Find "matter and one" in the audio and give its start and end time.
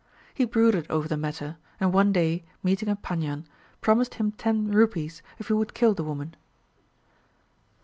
1.15-2.11